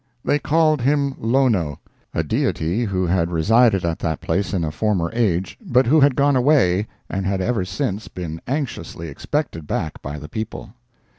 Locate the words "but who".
5.63-5.99